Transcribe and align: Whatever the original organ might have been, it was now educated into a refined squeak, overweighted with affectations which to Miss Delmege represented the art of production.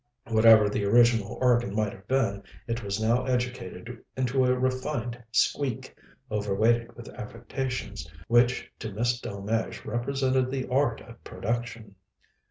Whatever 0.31 0.67
the 0.67 0.83
original 0.83 1.37
organ 1.39 1.75
might 1.75 1.93
have 1.93 2.07
been, 2.07 2.41
it 2.65 2.81
was 2.81 2.99
now 2.99 3.23
educated 3.25 4.03
into 4.17 4.43
a 4.43 4.57
refined 4.57 5.21
squeak, 5.31 5.95
overweighted 6.31 6.95
with 6.95 7.07
affectations 7.09 8.09
which 8.27 8.71
to 8.79 8.91
Miss 8.91 9.19
Delmege 9.21 9.85
represented 9.85 10.49
the 10.49 10.67
art 10.69 11.01
of 11.01 11.23
production. 11.23 11.93